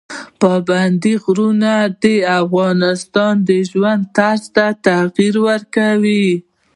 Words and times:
پابندي 0.41 1.13
غرونه 1.23 1.71
د 2.01 2.03
افغانانو 2.39 3.45
د 3.49 3.49
ژوند 3.69 4.01
طرز 4.17 4.43
ته 4.55 4.65
تغیر 4.85 5.35
ورکوي. 5.47 6.27